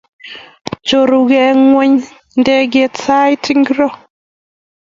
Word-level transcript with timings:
Chorugee 0.87 1.49
ngweny 1.59 1.95
ndegeit 2.39 2.95
sait 3.05 3.43
ngiro? 3.59 3.89